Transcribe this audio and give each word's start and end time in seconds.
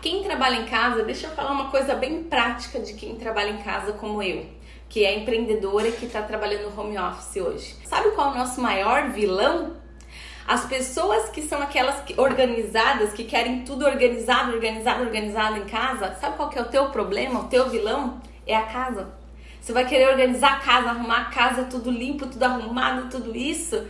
Quem 0.00 0.22
trabalha 0.22 0.54
em 0.60 0.66
casa, 0.66 1.02
deixa 1.02 1.26
eu 1.26 1.32
falar 1.32 1.50
uma 1.50 1.72
coisa 1.72 1.92
bem 1.96 2.22
prática 2.22 2.78
de 2.78 2.94
quem 2.94 3.16
trabalha 3.16 3.50
em 3.50 3.58
casa 3.58 3.92
como 3.92 4.22
eu, 4.22 4.46
que 4.88 5.04
é 5.04 5.18
empreendedora 5.18 5.88
e 5.88 5.92
que 5.92 6.06
está 6.06 6.22
trabalhando 6.22 6.72
home 6.78 6.96
office 6.96 7.42
hoje. 7.42 7.76
Sabe 7.84 8.12
qual 8.12 8.28
é 8.28 8.34
o 8.34 8.38
nosso 8.38 8.60
maior 8.60 9.10
vilão? 9.10 9.72
As 10.46 10.66
pessoas 10.66 11.28
que 11.30 11.42
são 11.42 11.60
aquelas 11.60 12.00
organizadas, 12.16 13.12
que 13.12 13.24
querem 13.24 13.64
tudo 13.64 13.84
organizado, 13.84 14.52
organizado, 14.52 15.02
organizado 15.02 15.56
em 15.58 15.64
casa, 15.64 16.14
sabe 16.20 16.36
qual 16.36 16.48
que 16.48 16.60
é 16.60 16.62
o 16.62 16.68
teu 16.68 16.90
problema, 16.90 17.40
o 17.40 17.48
teu 17.48 17.68
vilão? 17.68 18.20
É 18.46 18.54
a 18.54 18.62
casa. 18.62 19.12
Você 19.60 19.72
vai 19.72 19.84
querer 19.84 20.10
organizar 20.10 20.58
a 20.58 20.60
casa, 20.60 20.90
arrumar 20.90 21.22
a 21.22 21.24
casa, 21.24 21.64
tudo 21.64 21.90
limpo, 21.90 22.28
tudo 22.28 22.44
arrumado, 22.44 23.10
tudo 23.10 23.36
isso. 23.36 23.84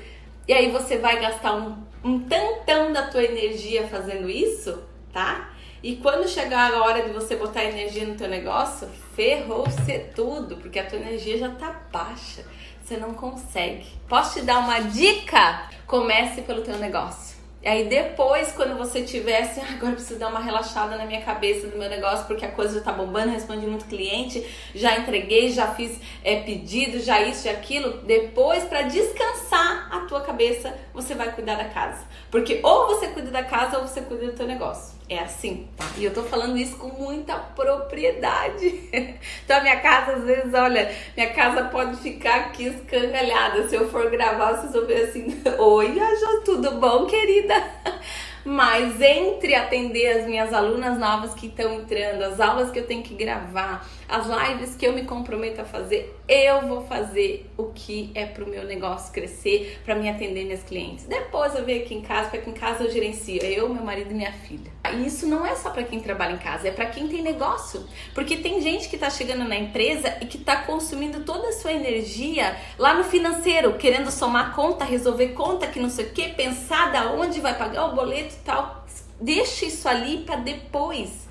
E 0.49 0.55
aí 0.55 0.71
você 0.73 0.97
vai 0.97 1.21
gastar 1.21 1.55
um, 1.55 1.77
um 2.03 2.19
tantão 2.21 2.95
da 2.95 3.09
tua 3.09 3.23
energia 3.23 3.87
fazendo 3.89 4.29
isso, 4.31 4.83
tá? 5.13 5.51
E 5.83 5.97
quando 5.97 6.29
chegar 6.29 6.75
a 6.75 6.83
hora 6.83 7.03
de 7.03 7.11
você 7.11 7.37
botar 7.37 7.65
energia 7.65 8.05
no 8.05 8.17
teu 8.17 8.29
negócio, 8.29 8.89
ferrou-se 9.15 9.99
tudo, 10.15 10.57
porque 10.57 10.79
a 10.79 10.87
tua 10.87 10.99
energia 10.99 11.39
já 11.39 11.51
tá 11.51 11.81
baixa. 11.93 12.45
Você 12.83 12.97
não 12.97 13.15
consegue. 13.15 13.87
Posso 14.09 14.41
te 14.41 14.45
dar 14.45 14.59
uma 14.59 14.81
dica? 14.81 15.71
Comece 15.87 16.43
pelo 16.43 16.63
teu 16.63 16.77
negócio. 16.79 17.38
Aí 17.65 17.89
depois, 17.89 18.53
quando 18.53 18.79
você 18.79 19.03
tiver 19.03 19.43
assim, 19.43 19.61
ah, 19.61 19.75
agora 19.75 19.93
preciso 19.93 20.19
dar 20.19 20.29
uma 20.29 20.39
relaxada 20.39 20.97
na 20.97 21.05
minha 21.05 21.21
cabeça 21.23 21.67
do 21.67 21.77
meu 21.77 21.91
negócio, 21.91 22.25
porque 22.27 22.45
a 22.45 22.51
coisa 22.51 22.79
já 22.79 22.85
tá 22.85 22.93
bombando, 22.93 23.33
respondi 23.33 23.67
muito 23.67 23.87
cliente, 23.87 24.47
já 24.75 24.97
entreguei, 24.97 25.51
já 25.51 25.75
fiz 25.75 26.01
é, 26.23 26.37
pedido, 26.41 27.01
já 27.01 27.21
isso 27.21 27.49
e 27.49 27.51
aquilo. 27.51 27.99
Depois, 28.05 28.65
para 28.65 28.83
descansar 28.83 29.89
a 29.91 30.01
tua 30.07 30.21
cabeça, 30.21 30.73
você 30.95 31.15
vai 31.15 31.33
cuidar 31.33 31.57
da 31.57 31.65
casa. 31.65 32.07
Porque 32.31 32.61
ou 32.63 32.87
você 32.87 33.09
cuida 33.09 33.31
da 33.31 33.43
casa 33.43 33.79
ou 33.79 33.87
você 33.87 34.03
cuida 34.03 34.27
do 34.27 34.33
teu 34.33 34.47
negócio. 34.47 34.99
É 35.11 35.21
assim, 35.21 35.67
tá? 35.75 35.87
E 35.97 36.05
eu 36.05 36.13
tô 36.13 36.23
falando 36.23 36.59
isso 36.59 36.77
com 36.77 36.89
muita 36.89 37.35
propriedade. 37.35 38.91
então 39.43 39.57
a 39.57 39.61
minha 39.63 39.81
casa, 39.81 40.13
às 40.13 40.25
vezes, 40.25 40.53
olha, 40.53 40.95
minha 41.17 41.33
casa 41.33 41.65
pode 41.65 41.97
ficar 41.97 42.37
aqui 42.37 42.67
escangalhada. 42.67 43.67
Se 43.69 43.75
eu 43.75 43.89
for 43.89 44.11
gravar, 44.11 44.53
vocês 44.53 44.73
vão 44.73 44.85
ver 44.85 45.09
assim, 45.09 45.43
oi, 45.59 45.95
Jo, 45.95 46.43
tudo 46.69 46.81
bom, 46.81 47.07
querida? 47.07 47.55
Mas 48.45 49.01
entre 49.01 49.55
atender 49.55 50.21
as 50.21 50.27
minhas 50.27 50.53
alunas 50.53 50.99
novas 50.99 51.35
que 51.35 51.47
estão 51.47 51.75
entrando, 51.75 52.23
as 52.23 52.41
aulas 52.41 52.71
que 52.71 52.79
eu 52.79 52.87
tenho 52.87 53.03
que 53.03 53.15
gravar, 53.15 53.87
as 54.09 54.27
lives 54.27 54.75
que 54.75 54.87
eu 54.87 54.93
me 54.93 55.05
comprometo 55.05 55.61
a 55.61 55.65
fazer, 55.65 56.18
eu 56.29 56.69
vou 56.69 56.83
fazer 56.83 57.51
o 57.57 57.65
que 57.65 58.11
é 58.15 58.27
para 58.27 58.45
o 58.45 58.49
meu 58.49 58.65
negócio 58.65 59.11
crescer, 59.13 59.81
para 59.83 59.95
me 59.95 60.11
atender 60.11 60.45
minhas 60.45 60.63
clientes. 60.63 61.07
Depois 61.07 61.55
eu 61.55 61.65
venho 61.65 61.83
aqui 61.83 61.95
em 61.95 62.03
casa, 62.03 62.25
porque 62.25 62.37
aqui 62.37 62.51
em 62.51 62.53
casa 62.53 62.85
eu 62.85 62.91
gerencio 62.91 63.43
eu, 63.43 63.69
meu 63.69 63.83
marido 63.83 64.11
e 64.11 64.15
minha 64.15 64.33
filha. 64.33 64.71
E 64.93 65.07
isso 65.07 65.27
não 65.27 65.47
é 65.47 65.57
só 65.57 65.71
para 65.71 65.85
quem 65.85 66.01
trabalha 66.01 66.35
em 66.35 66.39
casa, 66.39 66.69
é 66.69 66.71
para 66.71 66.87
quem 66.87 67.09
tem 67.09 67.23
negócio. 67.23 67.87
Porque 68.15 68.37
tem 68.37 68.61
gente 68.61 68.89
que 68.91 68.97
está 68.97 69.09
chegando 69.09 69.49
na 69.49 69.57
empresa 69.57 70.19
e 70.21 70.27
que 70.27 70.37
está 70.37 70.57
consumindo 70.57 71.21
toda 71.21 71.49
a 71.49 71.53
sua 71.53 71.73
energia 71.73 72.57
lá 72.79 72.93
no 72.93 73.05
financeiro, 73.05 73.79
querendo 73.79 74.11
somar 74.11 74.55
conta, 74.55 74.85
resolver 74.85 75.29
conta, 75.29 75.67
que 75.67 75.81
não 75.81 75.89
sei 75.89 76.07
o 76.07 76.11
que, 76.11 76.29
pensar 76.35 76.93
da 76.93 77.11
onde 77.13 77.41
vai 77.41 77.57
pagar 77.57 77.87
o 77.87 77.95
boleto 77.95 78.35
e 78.35 78.45
tal. 78.45 78.85
Deixa 79.21 79.65
isso 79.65 79.89
ali 79.89 80.19
para 80.19 80.37
depois 80.37 81.28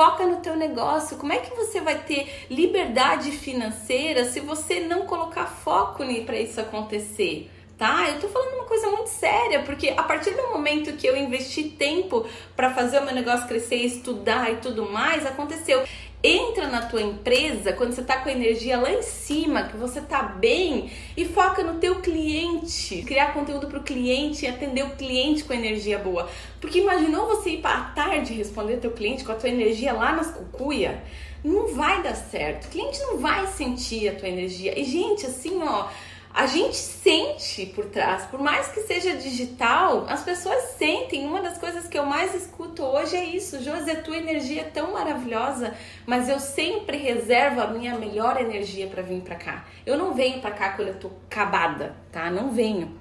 Foca 0.00 0.24
no 0.24 0.36
teu 0.36 0.56
negócio. 0.56 1.18
Como 1.18 1.30
é 1.30 1.40
que 1.40 1.54
você 1.54 1.78
vai 1.78 1.98
ter 1.98 2.46
liberdade 2.48 3.32
financeira 3.32 4.24
se 4.24 4.40
você 4.40 4.80
não 4.80 5.04
colocar 5.04 5.44
foco 5.44 6.02
para 6.24 6.40
isso 6.40 6.58
acontecer? 6.58 7.50
Tá? 7.76 8.08
Eu 8.08 8.18
tô 8.18 8.26
falando 8.28 8.54
uma 8.54 8.64
coisa 8.64 8.88
muito 8.88 9.10
séria, 9.10 9.62
porque 9.62 9.90
a 9.90 10.02
partir 10.02 10.30
do 10.30 10.48
momento 10.48 10.96
que 10.96 11.06
eu 11.06 11.14
investi 11.14 11.64
tempo 11.64 12.26
para 12.56 12.72
fazer 12.72 12.98
o 13.00 13.04
meu 13.04 13.14
negócio 13.14 13.46
crescer, 13.46 13.76
estudar 13.76 14.50
e 14.50 14.56
tudo 14.56 14.90
mais, 14.90 15.26
aconteceu 15.26 15.84
entra 16.22 16.68
na 16.68 16.82
tua 16.82 17.00
empresa 17.00 17.72
quando 17.72 17.92
você 17.92 18.02
tá 18.02 18.18
com 18.18 18.28
a 18.28 18.32
energia 18.32 18.78
lá 18.78 18.90
em 18.92 19.02
cima, 19.02 19.64
que 19.64 19.76
você 19.76 20.00
tá 20.00 20.22
bem 20.22 20.90
e 21.16 21.24
foca 21.24 21.62
no 21.62 21.78
teu 21.78 22.00
cliente, 22.00 23.02
criar 23.02 23.32
conteúdo 23.32 23.66
para 23.66 23.78
o 23.78 23.82
cliente 23.82 24.44
e 24.44 24.48
atender 24.48 24.84
o 24.84 24.96
cliente 24.96 25.44
com 25.44 25.52
energia 25.52 25.98
boa. 25.98 26.28
Porque 26.60 26.80
imaginou 26.80 27.26
você 27.26 27.50
ir 27.50 27.58
para 27.58 27.80
tarde 27.94 28.34
responder 28.34 28.76
teu 28.76 28.90
cliente 28.90 29.24
com 29.24 29.32
a 29.32 29.36
tua 29.36 29.48
energia 29.48 29.92
lá 29.92 30.12
nas 30.12 30.30
cucuia? 30.30 31.02
Não 31.42 31.74
vai 31.74 32.02
dar 32.02 32.14
certo. 32.14 32.66
O 32.66 32.68
cliente 32.68 33.00
não 33.00 33.18
vai 33.18 33.46
sentir 33.46 34.08
a 34.08 34.14
tua 34.14 34.28
energia. 34.28 34.78
E 34.78 34.84
gente, 34.84 35.24
assim, 35.24 35.58
ó, 35.62 35.88
a 36.32 36.46
gente 36.46 36.76
sente 36.76 37.66
por 37.66 37.86
trás, 37.86 38.24
por 38.26 38.40
mais 38.40 38.68
que 38.68 38.80
seja 38.82 39.16
digital, 39.16 40.06
as 40.08 40.22
pessoas 40.22 40.62
sentem. 40.78 41.26
Uma 41.26 41.42
das 41.42 41.58
coisas 41.58 41.88
que 41.88 41.98
eu 41.98 42.06
mais 42.06 42.34
escuto 42.34 42.82
hoje 42.82 43.16
é 43.16 43.24
isso: 43.24 43.62
José, 43.62 43.96
tua 43.96 44.16
energia 44.16 44.62
é 44.62 44.64
tão 44.64 44.92
maravilhosa, 44.92 45.74
mas 46.06 46.28
eu 46.28 46.38
sempre 46.38 46.96
reservo 46.96 47.60
a 47.60 47.66
minha 47.66 47.98
melhor 47.98 48.40
energia 48.40 48.86
para 48.86 49.02
vir 49.02 49.20
para 49.22 49.34
cá. 49.34 49.64
Eu 49.84 49.98
não 49.98 50.14
venho 50.14 50.40
para 50.40 50.52
cá 50.52 50.70
quando 50.70 50.88
eu 50.88 50.98
tô 50.98 51.10
acabada, 51.28 51.96
tá? 52.12 52.30
Não 52.30 52.52
venho. 52.52 52.99